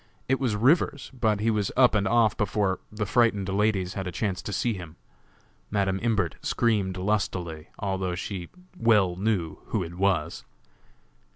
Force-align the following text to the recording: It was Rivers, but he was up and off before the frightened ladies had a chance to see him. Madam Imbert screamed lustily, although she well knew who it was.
It 0.27 0.39
was 0.39 0.55
Rivers, 0.55 1.11
but 1.13 1.41
he 1.41 1.51
was 1.51 1.71
up 1.77 1.93
and 1.93 2.07
off 2.07 2.35
before 2.35 2.79
the 2.91 3.05
frightened 3.05 3.47
ladies 3.49 3.93
had 3.93 4.07
a 4.07 4.11
chance 4.11 4.41
to 4.41 4.51
see 4.51 4.73
him. 4.73 4.95
Madam 5.69 5.99
Imbert 6.01 6.37
screamed 6.41 6.97
lustily, 6.97 7.67
although 7.77 8.15
she 8.15 8.49
well 8.75 9.15
knew 9.15 9.59
who 9.67 9.83
it 9.83 9.93
was. 9.93 10.43